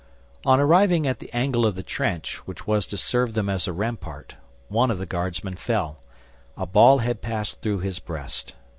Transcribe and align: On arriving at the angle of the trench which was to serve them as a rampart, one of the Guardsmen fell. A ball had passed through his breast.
On 0.45 0.59
arriving 0.59 1.05
at 1.05 1.19
the 1.19 1.31
angle 1.31 1.63
of 1.63 1.75
the 1.75 1.83
trench 1.83 2.37
which 2.47 2.65
was 2.65 2.87
to 2.87 2.97
serve 2.97 3.35
them 3.35 3.47
as 3.47 3.67
a 3.67 3.71
rampart, 3.71 4.35
one 4.67 4.89
of 4.89 4.97
the 4.97 5.05
Guardsmen 5.05 5.57
fell. 5.57 5.99
A 6.57 6.65
ball 6.65 6.97
had 6.97 7.21
passed 7.21 7.61
through 7.61 7.81
his 7.81 7.99
breast. 7.99 8.55